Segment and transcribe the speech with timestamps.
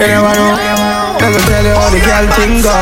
[0.00, 0.56] You never know.
[1.20, 2.72] Let me tell you how the girl thing go.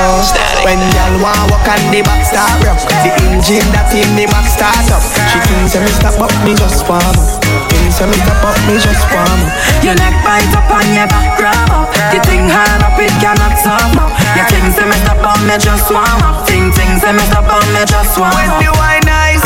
[0.63, 4.47] When girl want walk on the back start up, the engine that in the back
[4.47, 5.03] start up.
[5.03, 7.43] She thinks me stop up, me just warm up.
[7.75, 9.51] Thinks me stop up, me just warm up.
[9.83, 11.91] Your neck bite up on your back grab up.
[12.15, 14.15] You think hard up, it cannot stop up.
[14.39, 16.47] You think me stop up, me just warm up.
[16.47, 18.39] Think things me stop up, me just warm up.
[18.39, 19.43] When the wine nice,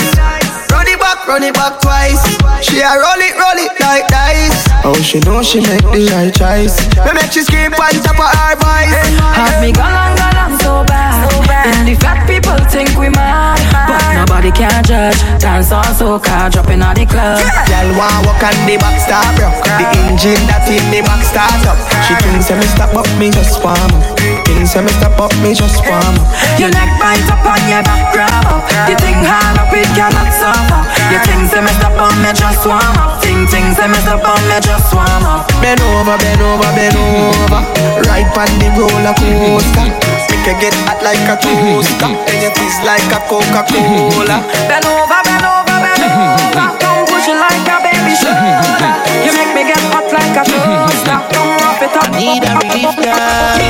[1.29, 2.23] run it back, run it back twice.
[2.65, 4.69] She a roll it, roll it like dice.
[4.85, 6.79] Oh, she know she make the right choice.
[7.05, 8.95] Me make she scream on top of her voice.
[9.39, 11.31] Have me gone on, gone on so bad.
[11.31, 11.67] So bad.
[11.67, 15.19] And the fat people think we mad, but nobody can judge.
[15.39, 17.39] Dance on soca, dropping on the club.
[17.71, 19.55] Girl want walk on the back start up.
[19.79, 21.79] The engine that in the back start up.
[22.07, 24.03] She thinks me stop up, me just warm up.
[24.47, 26.27] Thinks me stop up, me just warm up.
[26.59, 28.67] Your neck bite up on your back grab up.
[28.91, 30.83] You think hard up, it cannot suffer.
[31.13, 33.21] You think me stop up, me just warm up.
[33.21, 35.45] Think things me stop up, me just warm up.
[35.61, 37.61] Bend over, bend over, bend over.
[38.09, 39.93] Right on the roller coaster.
[40.33, 42.09] Make you get hot like a toaster.
[42.33, 44.41] And you taste like a Coca-Cola.
[44.73, 46.81] Bend over, bend over, bend over.
[46.81, 48.97] Come push it like a baby shoulder.
[49.21, 51.19] You make me get hot like a toaster.
[51.29, 52.09] Come wrap it up.
[52.09, 53.61] I need a relief girl.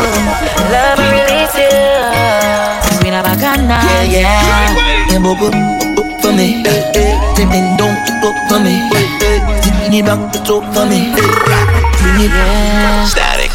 [0.70, 1.74] Love release you.
[3.03, 3.82] Queen of Ghana.
[4.06, 5.10] Yeah, yeah.
[5.10, 5.91] Yeah,
[6.32, 6.62] for me.
[7.37, 8.88] Then then don't boop for me.
[8.91, 11.12] Bring it back to talk for me.
[11.12, 12.32] Bring it.
[12.32, 13.04] Yeah.
[13.04, 13.53] Static.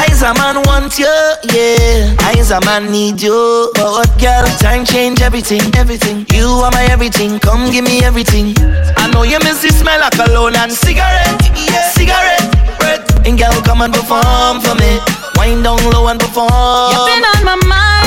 [0.00, 1.12] Eyes a man want you,
[1.52, 2.16] yeah.
[2.28, 3.70] Eyes a man need you.
[3.74, 6.26] But what girl, time change everything, everything.
[6.32, 8.54] You are my everything, come give me everything.
[8.96, 11.90] I know you miss the smell of cologne and cigarette, yeah.
[11.90, 12.46] cigarette.
[12.78, 13.26] Breath.
[13.26, 14.98] And girl, come and perform for me.
[15.36, 16.48] Wind down low and perform.
[16.92, 17.99] You've been on my mind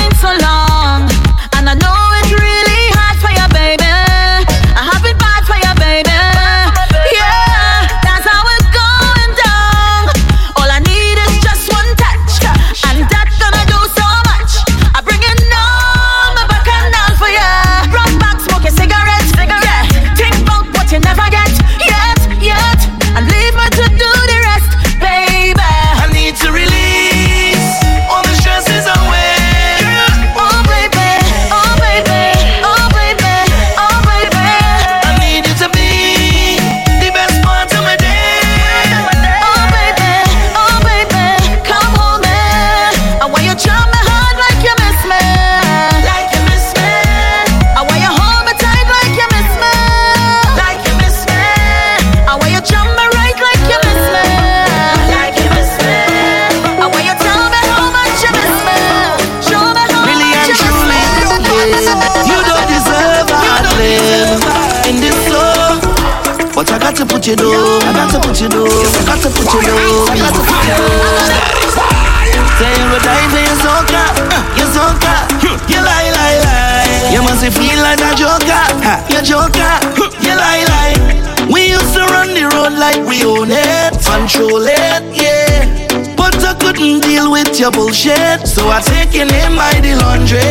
[87.63, 90.43] your bullshit, so I take your name by the laundry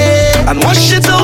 [0.49, 1.22] and wash it out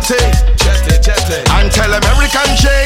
[0.00, 2.85] chatty, and tell American J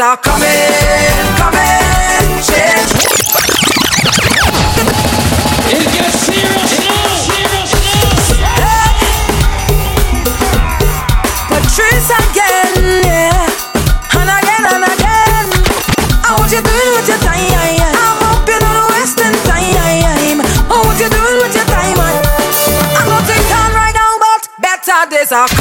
[0.00, 0.48] are coming,
[1.36, 2.40] coming.
[2.40, 2.92] Change.
[5.68, 7.04] It gets serious now.
[7.20, 7.72] Serious
[8.40, 8.56] now.
[8.60, 8.88] Yeah.
[11.52, 13.44] Patrice again, yeah,
[14.16, 15.46] and again and again.
[16.24, 17.36] Oh, what you doing with your time?
[17.36, 17.92] I
[18.24, 20.40] hope you're not wasting time.
[20.72, 22.00] Oh, what you doing with your time?
[22.96, 23.28] I'm not
[23.76, 25.59] right now, but better days are.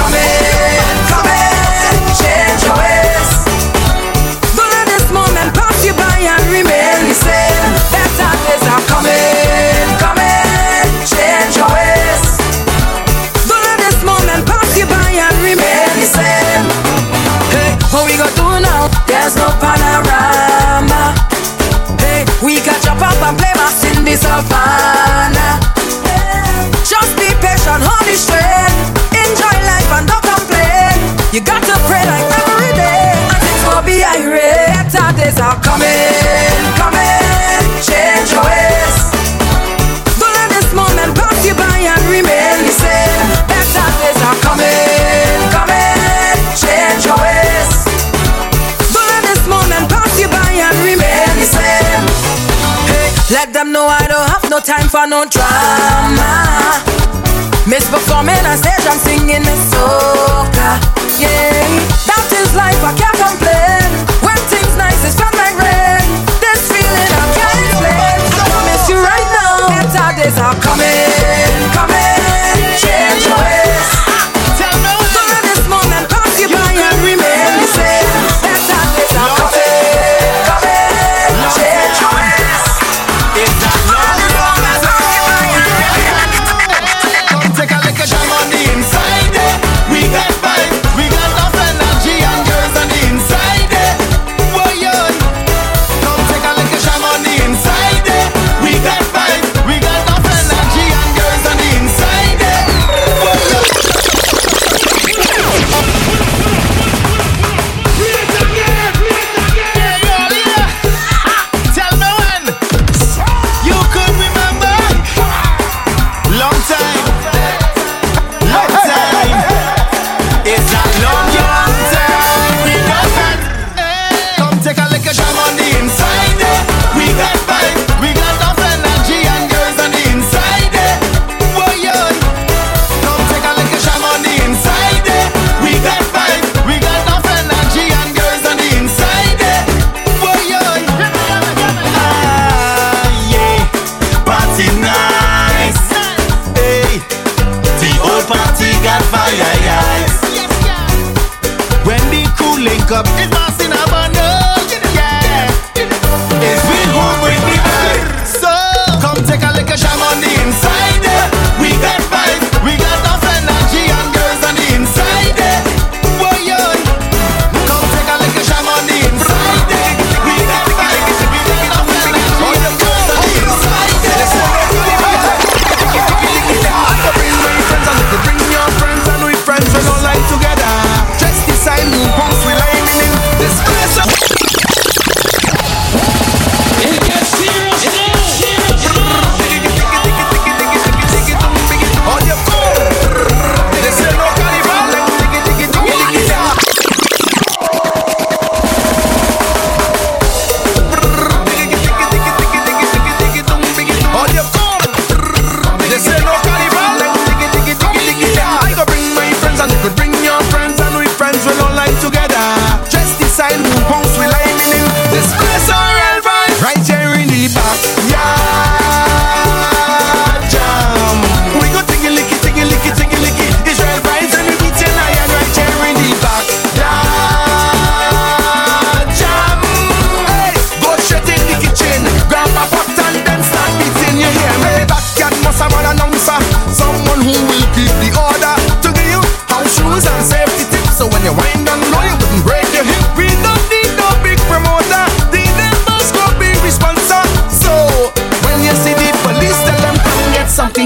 [54.59, 56.81] no time for no drama.
[57.67, 60.69] Miss performing on stage, I'm singing a soca.
[61.19, 61.63] Yeah,
[62.07, 63.87] that is life, I can't complain.
[64.25, 66.03] When things nice, it's fun like rain.
[66.43, 68.19] This feeling I can't explain.
[68.35, 72.08] I promise you right now, better days are coming, coming.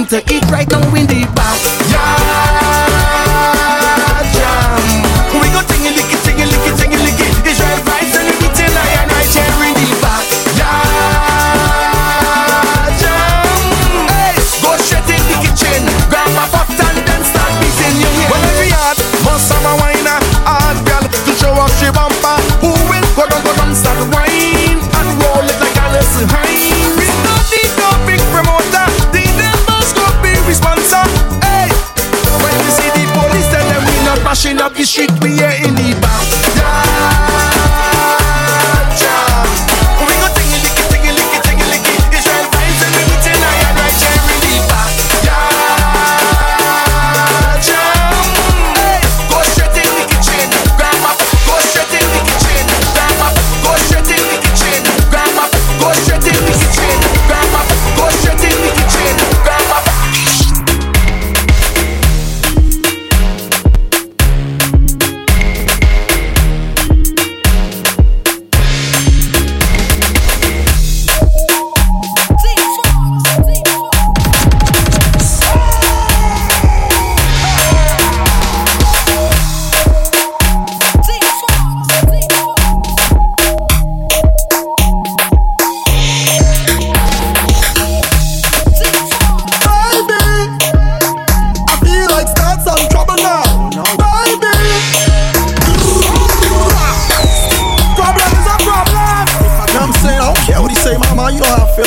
[0.08, 1.83] to eat right now in the back.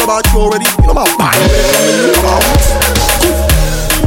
[0.06, 0.64] about you already.
[0.78, 1.38] You know my body.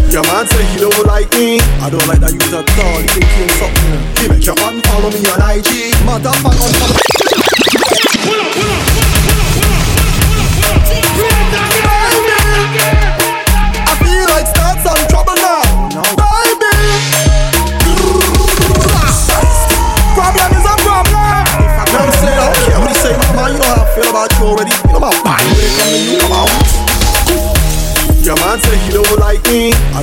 [0.10, 1.60] Your man say he don't like me.
[1.84, 3.00] I don't like that you at call.
[3.04, 4.00] He think something.
[4.16, 5.92] He make your man follow me on IG.
[6.08, 8.09] Motherfucker.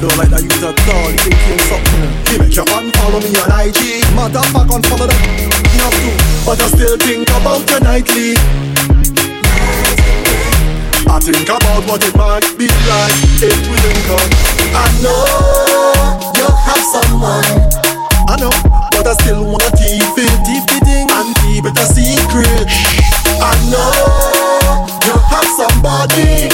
[0.06, 1.10] don't like that you at all.
[1.10, 2.06] You think you something?
[2.30, 4.06] You make your unfollow me on IG.
[4.14, 5.18] Motherfucker, unfollow that.
[5.18, 6.10] You have to,
[6.46, 8.38] but I still think about you nightly.
[11.10, 14.30] I think about what it might be like if we link up.
[14.78, 15.26] I know
[16.38, 17.50] you have someone.
[18.30, 18.54] I know,
[18.94, 22.66] but I still wanna keep it, keep it and keep it a secret.
[23.42, 23.90] I know
[25.02, 26.46] you have somebody,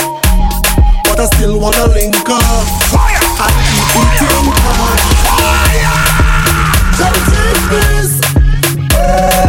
[1.04, 2.64] but I still wanna link up.
[2.88, 3.21] Fire!
[3.38, 4.52] I keep you.
[5.38, 6.12] Fire!
[8.92, 9.41] Let.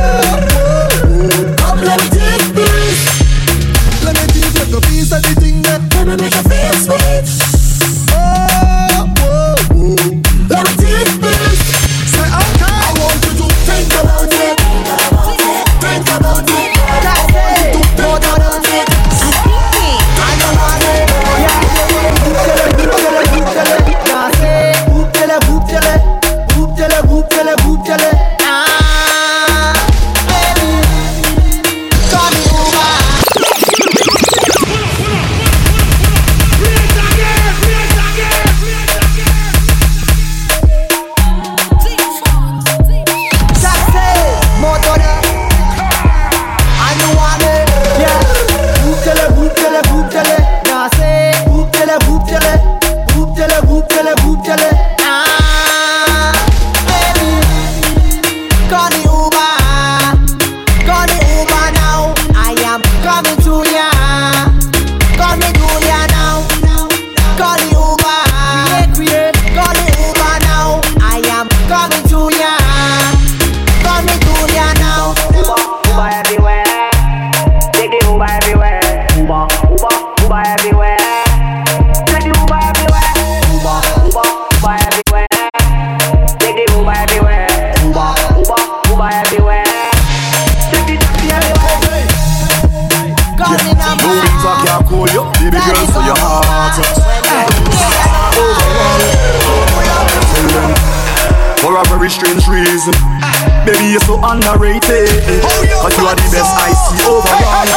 [104.23, 105.43] Underrated.
[105.43, 107.67] Oh, Cause you are the best I see overall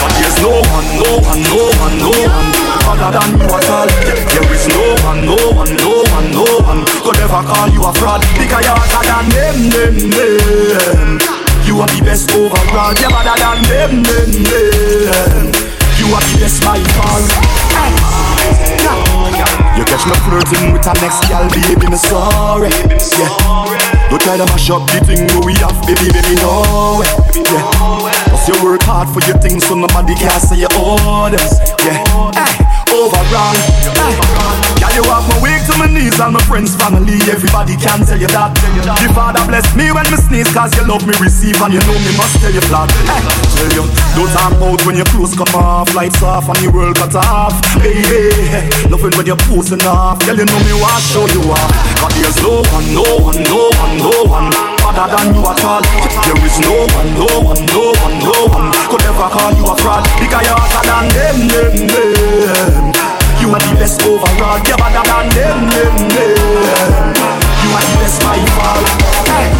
[0.00, 2.48] But there's no one, no one, no one, no one
[2.88, 3.88] Other than you at all.
[3.92, 7.92] There is no one, no one, no one, no one Could ever call you a
[7.92, 8.24] fraud.
[8.40, 11.20] Because you're hotter than them, them, them.
[11.68, 12.96] You are the best overall.
[12.96, 15.52] You're better than them, them, them.
[16.00, 17.20] You are the best by far
[19.76, 22.70] you catch me flirting with a next gal, baby, me sorry.
[23.18, 23.53] Yeah.
[24.14, 27.02] Don't try to mash up the thing where we have, baby, baby, no.
[27.34, 28.30] Yeah.
[28.30, 31.58] Cause you work hard for your things, so nobody can say your orders.
[31.82, 31.98] Yeah.
[32.30, 33.54] Hey, overall.
[33.58, 34.73] Hey.
[34.94, 37.18] You have my wake to my knees and my friends, family.
[37.26, 38.54] Everybody can tell you that.
[38.54, 41.98] The Father bless me when me sneeze, cause you love me receive and you know
[41.98, 42.86] me must tell you flat.
[43.02, 43.18] Hey,
[43.58, 46.94] tell you, don't talk about when your clothes come off, lights off and the world
[46.94, 47.58] cut off.
[47.82, 48.30] Baby,
[48.86, 50.22] nothing when you're posing off.
[50.22, 51.70] Girl, you know me want show you off.
[51.98, 54.46] Cause there's no one, no one, no one, no one
[54.86, 55.82] other than you at all.
[56.22, 59.74] There is no one, no one, no one, no one could ever call you a
[59.74, 62.93] fraud because you're hotter than them, them, them.
[63.44, 64.56] You are the best overall.
[64.64, 67.12] You're better than them, them, them.
[67.60, 68.80] You are the best by far.
[69.28, 69.52] Hey.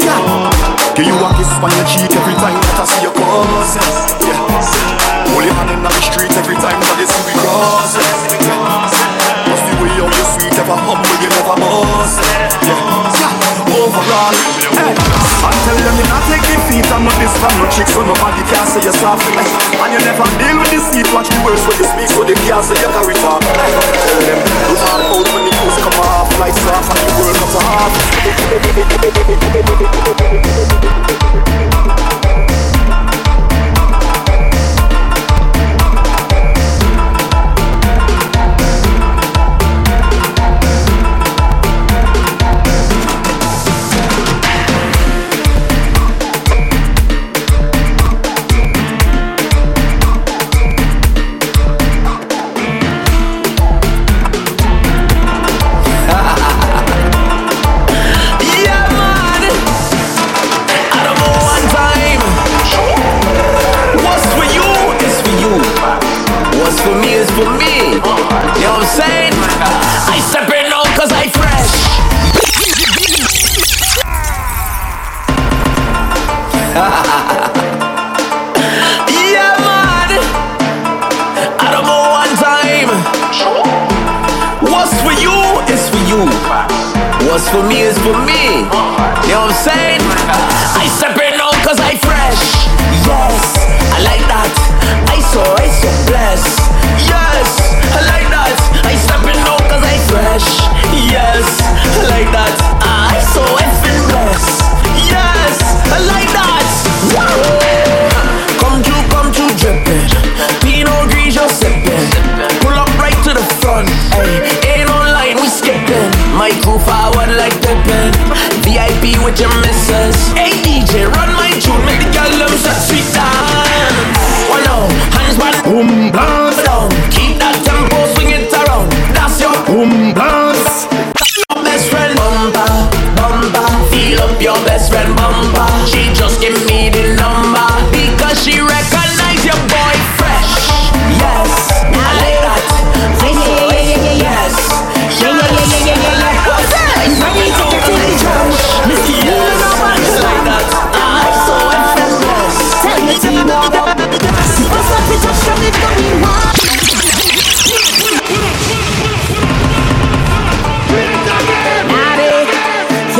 [0.00, 0.96] Yeah.
[0.96, 3.76] Give you a kiss on your cheek every time that I see your cross.
[4.24, 5.28] Yeah.
[5.28, 8.00] Hold your hand in the street every time that they see we cross.
[8.00, 8.88] Yeah.
[9.44, 12.16] Just the way how you sweet, ever humble, you never boss.
[12.64, 12.80] Yeah.
[13.12, 13.76] yeah.
[13.76, 14.36] Overall,
[14.72, 15.12] hey.
[15.44, 18.40] I tell them you not take defeat I'm not this from no chick so nobody
[18.46, 19.44] can say you're soft hey.
[19.84, 22.64] And you never deal with deceit Watch the words when you speak so they can't
[22.64, 23.44] say you carry talk.
[23.44, 27.36] Tell them you talk out when the clothes come off Lights off and the world
[27.36, 27.92] comes off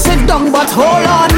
[0.00, 1.30] still down, But hold on,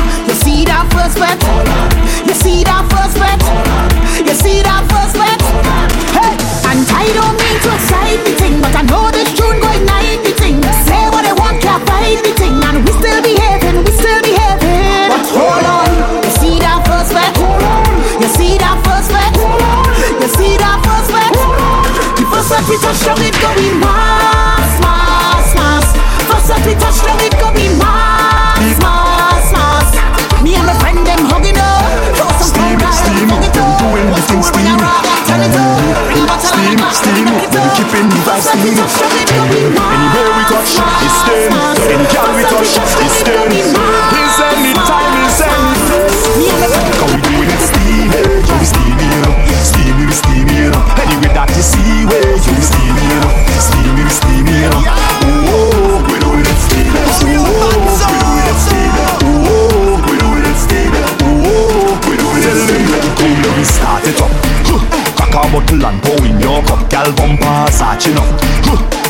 [66.72, 68.28] up, gal bumper searching up.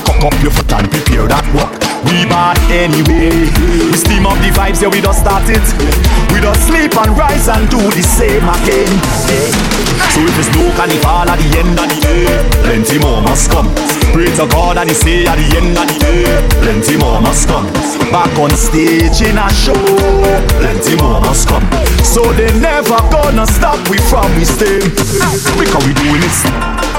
[0.03, 1.70] Cock up your foot and prepare that walk.
[2.03, 3.31] We bad anyway.
[3.31, 5.62] We steam up the vibes, yeah, we just start it.
[6.35, 8.90] We just sleep and rise and do the same again.
[10.11, 12.27] So if it's no carnival at the end of the day,
[12.66, 13.70] plenty more must come.
[14.11, 16.27] Pray to God and he say at the end of the day,
[16.61, 17.70] plenty more must come.
[18.11, 19.79] Back on stage in a show,
[20.59, 21.64] plenty more must come.
[22.03, 24.83] So they never gonna stop we from we stay.
[25.57, 26.91] Because we doing it.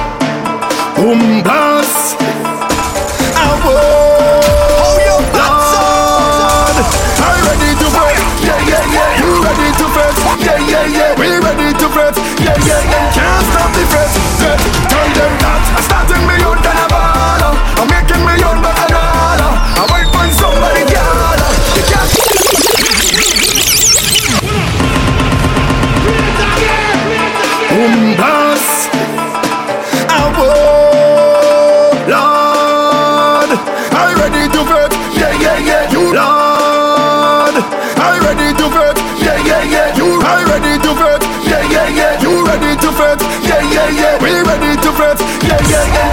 [0.96, 2.18] Boom blast.
[2.20, 4.46] I Lord,
[7.20, 8.20] I'm ready to fight.
[8.44, 9.20] Yeah, yeah, yeah.
[9.20, 10.16] You ready to fight?
[10.40, 11.20] Yeah, yeah, yeah.
[11.20, 12.16] We ready to fight.
[12.40, 13.14] Yeah, yeah, yeah.
[13.14, 14.33] Can't stop the fight.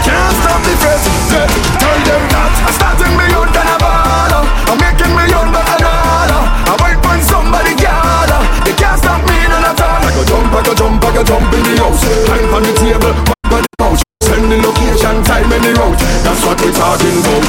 [0.05, 0.75] Can't stop the.
[0.81, 1.03] Fight.
[1.79, 4.45] Tell them that I'm starting me on than a baller.
[4.71, 6.43] I'm making me on but a dollar.
[6.67, 8.41] I might find somebody girl.
[8.65, 10.01] They can't stop me none at all.
[10.01, 12.03] I go jump, I go jump, I go jump in the house.
[12.27, 13.15] Climb on the table,
[13.53, 14.01] wine on the couch.
[14.25, 16.01] Send the location, time and the route.
[16.25, 17.45] That's what we're talking about.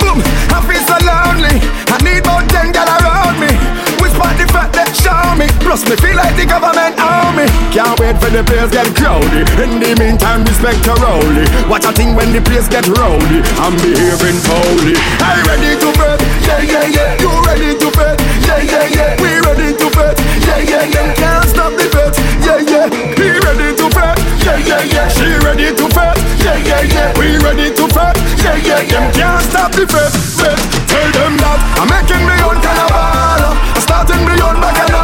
[0.00, 0.18] Boom,
[0.54, 1.58] I feel so lonely.
[1.90, 3.50] I need more ten gal around me.
[3.98, 5.48] Whisper the fact that show me.
[5.64, 6.95] Plus me feel like the government
[7.36, 7.46] me.
[7.70, 9.44] Can't wait for the place get crowded.
[9.60, 11.44] In the meantime, respect to Rowley.
[11.68, 13.44] Watch a thing when the place get rowdy.
[13.60, 14.96] I'm behaving foully.
[15.20, 16.18] I ready to bet.
[16.48, 17.20] Yeah, yeah, yeah.
[17.20, 18.16] You ready to bet?
[18.48, 19.20] Yeah, yeah, yeah.
[19.20, 20.16] We ready to bet.
[20.48, 21.14] Yeah, yeah, yeah.
[21.14, 22.16] Can't stop the bet.
[22.40, 22.88] Yeah, yeah.
[22.88, 24.16] He ready to bet.
[24.40, 25.08] Yeah, yeah, yeah.
[25.12, 26.16] She ready to bet.
[26.40, 27.18] Yeah, yeah, yeah.
[27.20, 28.16] We ready to bet.
[28.40, 29.12] Yeah, yeah, yeah.
[29.12, 30.10] Can't stop the bet.
[30.40, 30.58] Bet.
[30.88, 33.52] Tell them that I'm making me own carnival.
[33.84, 34.96] Starting me own bacchanal.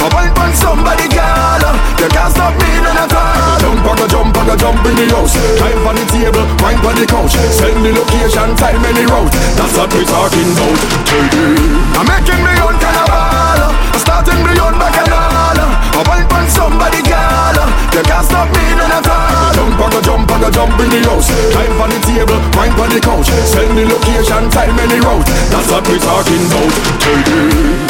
[0.00, 1.09] I want somebody
[4.50, 5.38] Go jump, in the house.
[5.62, 7.38] Climb on the table, wine on the couch.
[7.54, 9.30] Send the location, time and the route.
[9.54, 10.74] That's what we talking about.
[11.06, 13.70] Them I'm making me own carnival.
[13.70, 15.54] I'm starting me own bacchanal.
[15.54, 17.62] I want on somebody girl.
[17.94, 19.54] You can't stop me none at all.
[19.54, 21.30] Jump, I go jump, I go jump in the house.
[21.54, 23.30] Climb on the table, wine on the couch.
[23.46, 25.30] Send the location, time and the route.
[25.54, 27.89] That's what we talking about.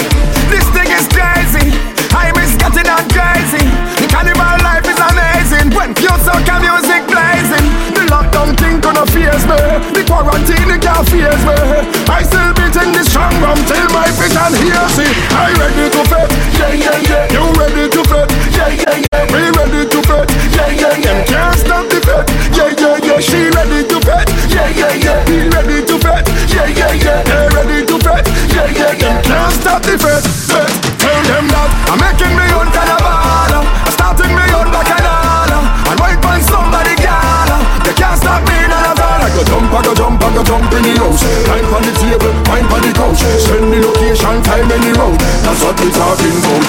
[15.32, 15.89] I ready
[45.60, 46.64] That's what we talking about.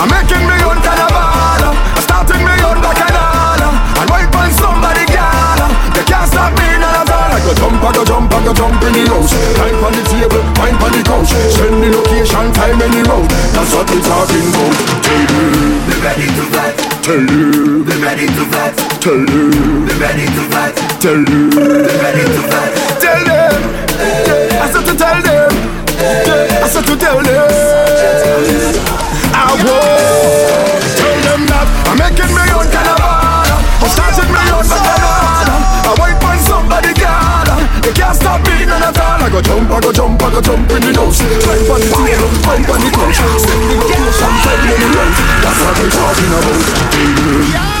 [0.00, 1.76] I'm making me own carnival.
[1.76, 3.68] I'm starting me own bacchanal.
[4.00, 5.60] And wait for somebody girl.
[5.92, 7.04] They can't stop me all.
[7.04, 9.36] I go jump, I go jump, I go jump in the house.
[9.60, 11.36] Climb on the table, wine on the couch.
[11.52, 13.28] Send the location, time and the road.
[13.52, 14.72] That's what we talking about.
[15.84, 16.80] Be ready to fight.
[17.04, 18.72] Tell them Be ready to fight.
[19.04, 20.80] Tell them Be ready to fight.
[20.96, 21.75] Tell them
[40.36, 43.68] go jump in the house Climb on the table, climb on the couch Step in
[43.68, 45.10] the ocean, climb on the run
[45.42, 46.28] That's what we're talking
[47.56, 47.75] about.